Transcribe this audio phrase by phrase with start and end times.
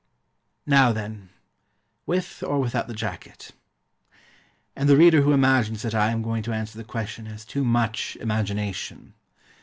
[0.65, 1.29] Now then,
[2.07, 3.51] With or without the jacket?
[4.75, 7.63] And the reader who imagines that I am going to answer the question has too
[7.63, 9.13] much imagination.